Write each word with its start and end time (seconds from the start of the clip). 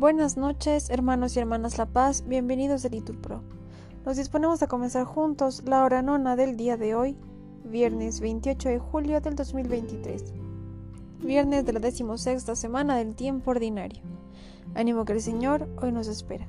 Buenas 0.00 0.38
noches, 0.38 0.88
hermanos 0.88 1.36
y 1.36 1.40
hermanas 1.40 1.76
La 1.76 1.84
Paz, 1.84 2.24
bienvenidos 2.26 2.86
a 2.86 2.88
Litur 2.88 3.20
Pro. 3.20 3.42
Nos 4.06 4.16
disponemos 4.16 4.62
a 4.62 4.66
comenzar 4.66 5.04
juntos 5.04 5.62
la 5.66 5.84
hora 5.84 6.00
nona 6.00 6.36
del 6.36 6.56
día 6.56 6.78
de 6.78 6.94
hoy, 6.94 7.18
viernes 7.64 8.20
28 8.20 8.70
de 8.70 8.78
julio 8.78 9.20
del 9.20 9.34
2023, 9.34 10.32
viernes 11.18 11.66
de 11.66 11.74
la 11.74 11.80
decimosexta 11.80 12.56
semana 12.56 12.96
del 12.96 13.14
tiempo 13.14 13.50
ordinario. 13.50 14.00
Ánimo 14.74 15.04
que 15.04 15.12
el 15.12 15.20
Señor 15.20 15.68
hoy 15.82 15.92
nos 15.92 16.08
espera. 16.08 16.48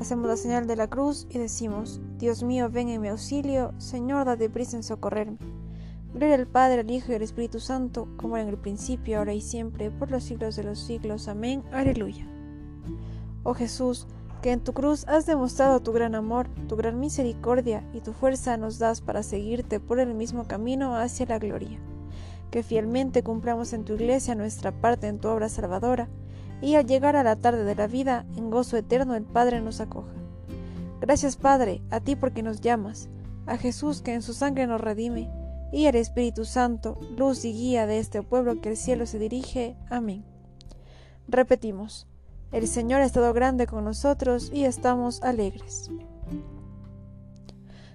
Hacemos 0.00 0.26
la 0.26 0.38
señal 0.38 0.66
de 0.66 0.76
la 0.76 0.88
cruz 0.88 1.26
y 1.28 1.36
decimos, 1.36 2.00
Dios 2.16 2.42
mío, 2.42 2.70
ven 2.70 2.88
en 2.88 3.02
mi 3.02 3.08
auxilio, 3.08 3.74
Señor, 3.76 4.24
date 4.24 4.48
prisa 4.48 4.78
en 4.78 4.82
socorrerme. 4.82 5.36
Gloria 6.14 6.36
al 6.36 6.46
Padre, 6.46 6.80
al 6.80 6.90
Hijo 6.90 7.12
y 7.12 7.16
al 7.16 7.22
Espíritu 7.22 7.60
Santo, 7.60 8.08
como 8.16 8.38
era 8.38 8.44
en 8.44 8.48
el 8.48 8.58
principio, 8.58 9.18
ahora 9.18 9.34
y 9.34 9.42
siempre, 9.42 9.90
por 9.90 10.10
los 10.10 10.24
siglos 10.24 10.56
de 10.56 10.64
los 10.64 10.78
siglos. 10.78 11.28
Amén. 11.28 11.62
Aleluya. 11.70 12.32
Oh 13.42 13.54
Jesús, 13.54 14.06
que 14.42 14.50
en 14.50 14.60
tu 14.60 14.72
cruz 14.72 15.06
has 15.06 15.24
demostrado 15.24 15.80
tu 15.80 15.92
gran 15.92 16.14
amor, 16.14 16.48
tu 16.68 16.76
gran 16.76 16.98
misericordia 16.98 17.88
y 17.94 18.00
tu 18.00 18.12
fuerza 18.12 18.56
nos 18.56 18.78
das 18.78 19.00
para 19.00 19.22
seguirte 19.22 19.80
por 19.80 20.00
el 20.00 20.14
mismo 20.14 20.48
camino 20.48 20.96
hacia 20.96 21.26
la 21.26 21.38
gloria. 21.38 21.78
Que 22.50 22.62
fielmente 22.62 23.22
cumplamos 23.22 23.72
en 23.72 23.84
tu 23.84 23.94
iglesia 23.94 24.34
nuestra 24.34 24.72
parte 24.72 25.06
en 25.06 25.20
tu 25.20 25.28
obra 25.28 25.48
salvadora, 25.48 26.08
y 26.60 26.74
al 26.74 26.86
llegar 26.86 27.16
a 27.16 27.22
la 27.22 27.36
tarde 27.36 27.64
de 27.64 27.74
la 27.74 27.86
vida, 27.86 28.26
en 28.36 28.50
gozo 28.50 28.76
eterno 28.76 29.14
el 29.14 29.24
Padre 29.24 29.60
nos 29.60 29.80
acoja. 29.80 30.12
Gracias 31.00 31.36
Padre, 31.36 31.82
a 31.90 32.00
ti 32.00 32.14
porque 32.14 32.42
nos 32.42 32.60
llamas, 32.60 33.08
a 33.46 33.56
Jesús 33.56 34.02
que 34.02 34.14
en 34.14 34.22
su 34.22 34.34
sangre 34.34 34.66
nos 34.66 34.80
redime, 34.80 35.30
y 35.72 35.86
al 35.86 35.96
Espíritu 35.96 36.44
Santo, 36.44 37.00
luz 37.16 37.44
y 37.44 37.52
guía 37.52 37.86
de 37.86 37.98
este 37.98 38.22
pueblo 38.22 38.60
que 38.60 38.70
el 38.70 38.76
cielo 38.76 39.06
se 39.06 39.18
dirige. 39.18 39.76
Amén. 39.88 40.24
Repetimos. 41.26 42.06
El 42.52 42.68
Señor 42.68 43.00
ha 43.00 43.06
estado 43.06 43.32
grande 43.32 43.66
con 43.66 43.82
nosotros 43.82 44.50
y 44.52 44.66
estamos 44.66 45.22
alegres. 45.22 45.90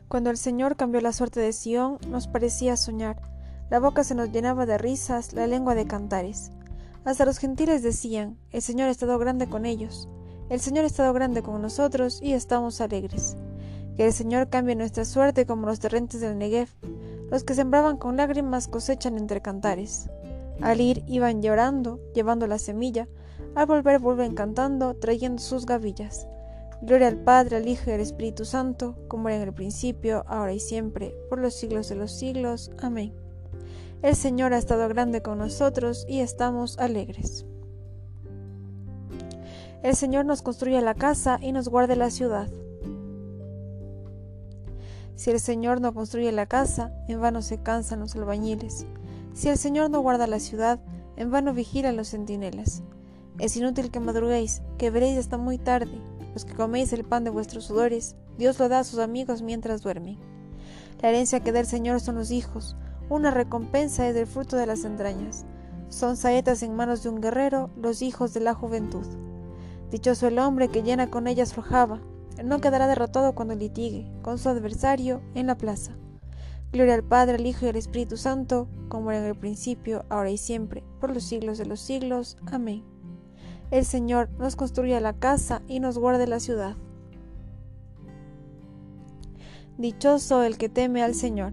Cuando 0.07 0.31
el 0.31 0.37
Señor 0.37 0.75
cambió 0.75 0.99
la 0.99 1.13
suerte 1.13 1.39
de 1.39 1.53
Sión, 1.53 1.99
nos 2.09 2.27
parecía 2.27 2.75
soñar. 2.75 3.21
La 3.69 3.79
boca 3.79 4.03
se 4.03 4.15
nos 4.15 4.31
llenaba 4.31 4.65
de 4.65 4.79
risas, 4.79 5.33
la 5.33 5.45
lengua 5.45 5.75
de 5.75 5.85
cantares. 5.85 6.49
Hasta 7.05 7.23
los 7.23 7.37
gentiles 7.37 7.83
decían, 7.83 8.39
el 8.51 8.63
Señor 8.63 8.87
ha 8.87 8.91
estado 8.91 9.19
grande 9.19 9.47
con 9.47 9.67
ellos. 9.67 10.09
El 10.49 10.59
Señor 10.59 10.85
ha 10.85 10.87
estado 10.87 11.13
grande 11.13 11.43
con 11.43 11.61
nosotros 11.61 12.19
y 12.23 12.33
estamos 12.33 12.81
alegres. 12.81 13.37
Que 13.95 14.07
el 14.07 14.13
Señor 14.13 14.49
cambie 14.49 14.75
nuestra 14.75 15.05
suerte 15.05 15.45
como 15.45 15.67
los 15.67 15.79
torrentes 15.79 16.19
del 16.19 16.35
Negev. 16.35 16.69
Los 17.29 17.43
que 17.43 17.53
sembraban 17.53 17.97
con 17.97 18.17
lágrimas 18.17 18.67
cosechan 18.67 19.17
entre 19.17 19.41
cantares. 19.41 20.09
Al 20.61 20.81
ir 20.81 21.03
iban 21.05 21.43
llorando, 21.43 21.99
llevando 22.15 22.47
la 22.47 22.57
semilla, 22.57 23.07
al 23.55 23.65
volver 23.65 23.99
vuelven 23.99 24.35
cantando, 24.35 24.95
trayendo 24.95 25.41
sus 25.41 25.65
gavillas. 25.65 26.27
Gloria 26.81 27.07
al 27.07 27.17
Padre, 27.17 27.57
al 27.57 27.67
Hijo 27.67 27.89
y 27.89 27.93
al 27.93 28.01
Espíritu 28.01 28.45
Santo, 28.45 28.95
como 29.07 29.29
era 29.29 29.41
en 29.41 29.47
el 29.47 29.53
principio, 29.53 30.23
ahora 30.27 30.53
y 30.53 30.59
siempre, 30.59 31.15
por 31.29 31.39
los 31.39 31.55
siglos 31.55 31.89
de 31.89 31.95
los 31.95 32.11
siglos. 32.11 32.71
Amén. 32.79 33.13
El 34.03 34.15
Señor 34.15 34.53
ha 34.53 34.59
estado 34.59 34.87
grande 34.87 35.23
con 35.23 35.39
nosotros 35.39 36.05
y 36.07 36.19
estamos 36.19 36.77
alegres. 36.77 37.47
El 39.81 39.95
Señor 39.95 40.25
nos 40.25 40.43
construye 40.43 40.79
la 40.81 40.93
casa 40.93 41.39
y 41.41 41.51
nos 41.51 41.67
guarde 41.67 41.95
la 41.95 42.11
ciudad. 42.11 42.47
Si 45.15 45.31
el 45.31 45.39
Señor 45.39 45.81
no 45.81 45.95
construye 45.95 46.31
la 46.31 46.45
casa, 46.45 46.91
en 47.07 47.19
vano 47.19 47.41
se 47.41 47.57
cansan 47.63 48.01
los 48.01 48.15
albañiles. 48.15 48.85
Si 49.33 49.49
el 49.49 49.57
Señor 49.57 49.89
no 49.89 50.01
guarda 50.01 50.27
la 50.27 50.39
ciudad, 50.39 50.79
en 51.15 51.31
vano 51.31 51.53
vigilan 51.53 51.97
los 51.97 52.09
centinelas. 52.09 52.83
Es 53.39 53.55
inútil 53.55 53.91
que 53.91 53.99
madruguéis, 53.99 54.61
que 54.77 54.89
veréis 54.89 55.17
hasta 55.17 55.37
muy 55.37 55.57
tarde. 55.57 56.01
Los 56.33 56.45
que 56.45 56.55
coméis 56.55 56.91
el 56.93 57.03
pan 57.03 57.23
de 57.23 57.29
vuestros 57.29 57.65
sudores, 57.65 58.15
Dios 58.37 58.59
lo 58.59 58.69
da 58.69 58.79
a 58.79 58.83
sus 58.83 58.99
amigos 58.99 59.41
mientras 59.41 59.81
duermen. 59.81 60.17
La 61.01 61.09
herencia 61.09 61.39
que 61.39 61.51
da 61.51 61.59
el 61.59 61.67
Señor 61.67 61.99
son 61.99 62.15
los 62.15 62.31
hijos, 62.31 62.75
una 63.09 63.31
recompensa 63.31 64.07
es 64.07 64.15
el 64.15 64.27
fruto 64.27 64.57
de 64.57 64.65
las 64.65 64.83
entrañas. 64.83 65.45
Son 65.89 66.17
saetas 66.17 66.63
en 66.63 66.75
manos 66.75 67.03
de 67.03 67.09
un 67.09 67.21
guerrero, 67.21 67.69
los 67.77 68.01
hijos 68.01 68.33
de 68.33 68.41
la 68.41 68.53
juventud. 68.53 69.05
Dichoso 69.91 70.27
el 70.27 70.39
hombre 70.39 70.67
que 70.67 70.83
llena 70.83 71.09
con 71.09 71.27
ellas 71.27 71.53
flojaba, 71.53 72.01
no 72.43 72.59
quedará 72.59 72.87
derrotado 72.87 73.33
cuando 73.33 73.55
litigue 73.55 74.11
con 74.21 74.37
su 74.37 74.49
adversario 74.49 75.21
en 75.35 75.47
la 75.47 75.57
plaza. 75.57 75.95
Gloria 76.73 76.95
al 76.95 77.03
Padre, 77.03 77.35
al 77.35 77.45
Hijo 77.45 77.65
y 77.65 77.69
al 77.69 77.77
Espíritu 77.77 78.17
Santo, 78.17 78.67
como 78.89 79.11
era 79.11 79.21
en 79.21 79.27
el 79.27 79.37
principio, 79.37 80.05
ahora 80.09 80.29
y 80.29 80.37
siempre, 80.37 80.83
por 80.99 81.13
los 81.13 81.23
siglos 81.23 81.57
de 81.57 81.65
los 81.65 81.79
siglos. 81.79 82.37
Amén. 82.51 82.96
El 83.69 83.83
Señor 83.83 84.29
nos 84.39 84.55
construya 84.55 85.01
la 85.01 85.11
casa 85.11 85.61
y 85.67 85.81
nos 85.81 85.97
guarde 85.97 86.25
la 86.25 86.39
ciudad. 86.39 86.77
Dichoso 89.77 90.41
el 90.43 90.57
que 90.57 90.69
teme 90.69 91.03
al 91.03 91.13
Señor. 91.13 91.51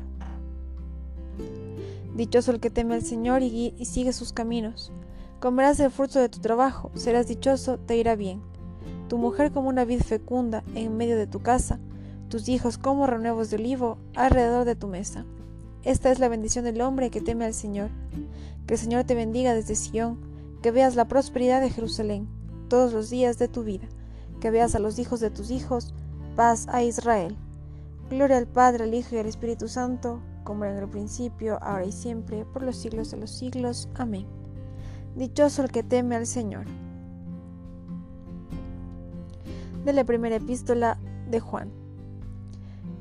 Dichoso 2.15 2.53
el 2.53 2.61
que 2.61 2.71
teme 2.71 2.95
al 2.95 3.03
Señor 3.03 3.43
y, 3.43 3.75
sigue 3.85 4.13
sus 4.13 4.33
caminos. 4.33 4.93
Comerás 5.41 5.81
el 5.81 5.91
fruto 5.91 6.21
de 6.21 6.29
tu 6.29 6.39
trabajo, 6.39 6.93
serás 6.95 7.27
dichoso, 7.27 7.79
te 7.79 7.97
irá 7.97 8.15
bien. 8.15 8.41
Tu 9.09 9.19
mujer 9.19 9.51
como 9.51 9.69
una 9.69 9.85
vid 9.85 10.01
fecunda 10.01 10.63
en 10.77 10.97
medio 10.97 11.17
de 11.17 11.27
tu 11.27 11.43
casa, 11.43 11.81
tus 12.29 12.49
hijos 12.49 12.79
como 12.79 13.09
renuevos 13.09 13.51
de 13.51 13.57
olivo 13.57 13.99
alrededor 14.15 14.65
de 14.65 14.77
tu 14.77 14.87
mesa. 14.87 15.27
Esta 15.83 16.13
es 16.13 16.21
la 16.21 16.29
bendición 16.29 16.65
del 16.65 16.81
hombre 16.81 17.11
que 17.11 17.21
teme 17.21 17.45
al 17.45 17.55
Señor. 17.55 17.91
Que 18.69 18.75
el 18.75 18.81
Señor 18.81 19.03
te 19.03 19.17
bendiga 19.17 19.53
desde 19.53 19.75
Sión 19.75 20.34
que 20.65 20.71
veas 20.71 20.97
la 20.97 21.09
prosperidad 21.09 21.61
de 21.61 21.69
Jerusalén 21.69 22.27
todos 22.69 22.95
los 22.95 23.11
días 23.11 23.37
de 23.37 23.49
tu 23.49 23.65
vida, 23.65 23.87
que 24.41 24.51
veas 24.51 24.75
a 24.75 24.79
los 24.79 24.99
hijos 24.99 25.21
de 25.21 25.29
tus 25.29 25.51
hijos, 25.51 25.93
paz 26.37 26.67
a 26.69 26.83
Israel. 26.83 27.37
Gloria 28.09 28.39
al 28.39 28.47
Padre, 28.47 28.85
al 28.85 28.95
Hijo 28.95 29.15
y 29.15 29.19
al 29.19 29.27
Espíritu 29.27 29.69
Santo, 29.69 30.23
como 30.43 30.65
era 30.65 30.75
en 30.75 30.83
el 30.83 30.89
principio, 30.89 31.63
ahora 31.63 31.85
y 31.85 31.93
siempre, 31.93 32.47
por 32.47 32.63
los 32.63 32.77
siglos 32.77 33.11
de 33.11 33.19
los 33.19 33.31
siglos. 33.31 33.91
Amén. 33.95 34.27
Dichoso 35.15 35.65
el 35.65 35.71
que 35.71 35.83
teme 35.83 36.17
al 36.17 36.27
Señor. 36.27 36.65
De 39.85 39.93
la 39.93 40.05
primera 40.05 40.37
epístola 40.37 40.97
de 41.31 41.41
Juan. 41.41 41.71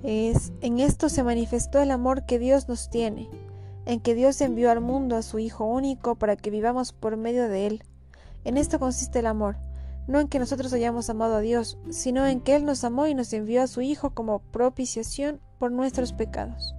Es, 0.03 0.52
en 0.59 0.79
esto 0.79 1.07
se 1.07 1.23
manifestó 1.23 1.79
el 1.79 1.91
amor 1.91 2.25
que 2.25 2.40
Dios 2.40 2.68
nos 2.68 2.90
tiene 2.90 3.29
en 3.85 3.99
que 3.99 4.16
Dios 4.16 4.39
envió 4.41 4.71
al 4.71 4.81
mundo 4.81 5.16
a 5.16 5.21
su 5.21 5.39
Hijo 5.39 5.66
único 5.66 6.16
para 6.16 6.35
que 6.35 6.49
vivamos 6.49 6.94
por 6.94 7.17
medio 7.17 7.47
de 7.47 7.67
Él. 7.67 7.83
En 8.44 8.57
esto 8.57 8.79
consiste 8.79 9.19
el 9.19 9.27
amor, 9.27 9.57
no 10.07 10.19
en 10.19 10.27
que 10.27 10.39
nosotros 10.39 10.73
hayamos 10.73 11.09
amado 11.09 11.35
a 11.35 11.41
Dios, 11.41 11.77
sino 11.89 12.25
en 12.25 12.41
que 12.41 12.55
Él 12.55 12.66
nos 12.66 12.83
amó 12.83 13.07
y 13.07 13.16
nos 13.16 13.31
envió 13.33 13.61
a 13.61 13.67
su 13.67 13.81
Hijo 13.81 14.11
como 14.11 14.39
propiciación 14.39 15.39
por 15.59 15.72
nuestros 15.72 16.13
pecados. 16.13 16.75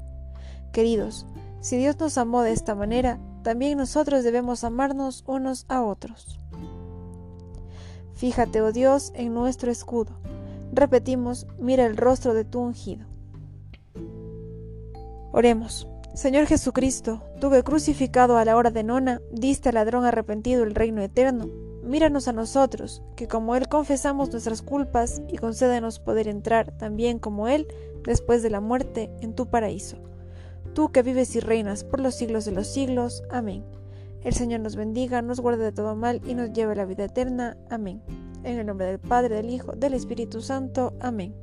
Queridos, 0.73 1.27
si 1.61 1.77
Dios 1.77 1.99
nos 1.99 2.19
amó 2.19 2.43
de 2.43 2.53
esta 2.53 2.75
manera, 2.75 3.19
también 3.43 3.79
nosotros 3.79 4.25
debemos 4.25 4.65
amarnos 4.65 5.25
unos 5.27 5.67
a 5.69 5.83
otros. 5.83 6.39
Fíjate, 8.15 8.63
oh 8.63 8.73
Dios, 8.73 9.13
en 9.15 9.35
nuestro 9.35 9.71
escudo. 9.71 10.13
Repetimos, 10.73 11.47
mira 11.59 11.87
el 11.87 11.97
rostro 11.97 12.35
de 12.35 12.45
tu 12.45 12.61
ungido. 12.61 13.07
Oremos. 15.33 15.89
Señor 16.15 16.47
Jesucristo, 16.47 17.25
tú 17.41 17.51
que 17.51 17.65
crucificado 17.65 18.37
a 18.39 18.45
la 18.45 18.57
hora 18.57 18.71
de 18.71 18.85
nona, 18.85 19.21
diste 19.33 19.71
al 19.71 19.75
ladrón 19.75 20.05
arrepentido 20.05 20.63
el 20.63 20.77
reino 20.77 21.03
eterno, 21.03 21.49
míranos 21.83 22.29
a 22.29 22.33
nosotros, 22.33 23.03
que 23.17 23.27
como 23.27 23.57
Él 23.57 23.69
confesamos 23.69 24.31
nuestras 24.31 24.63
culpas 24.63 25.23
y 25.27 25.39
concédenos 25.39 25.99
poder 25.99 26.29
entrar 26.29 26.71
también 26.79 27.19
como 27.19 27.49
Él, 27.49 27.67
después 28.05 28.45
de 28.45 28.51
la 28.51 28.61
muerte, 28.61 29.11
en 29.23 29.35
tu 29.35 29.51
paraíso. 29.51 29.97
Tú 30.73 30.93
que 30.93 31.03
vives 31.03 31.35
y 31.35 31.41
reinas 31.41 31.83
por 31.83 31.99
los 31.99 32.15
siglos 32.15 32.45
de 32.45 32.53
los 32.53 32.69
siglos. 32.69 33.25
Amén. 33.29 33.65
El 34.23 34.35
Señor 34.35 34.61
nos 34.61 34.77
bendiga, 34.77 35.21
nos 35.21 35.41
guarde 35.41 35.65
de 35.65 35.73
todo 35.73 35.97
mal 35.97 36.21
y 36.25 36.35
nos 36.35 36.53
lleve 36.53 36.73
a 36.73 36.77
la 36.77 36.85
vida 36.85 37.07
eterna. 37.07 37.57
Amén. 37.71 38.01
En 38.45 38.61
el 38.61 38.67
nombre 38.67 38.87
del 38.87 39.01
Padre, 39.01 39.35
del 39.35 39.51
Hijo, 39.51 39.73
del 39.73 39.95
Espíritu 39.95 40.43
Santo. 40.43 40.95
Amén. 41.01 41.35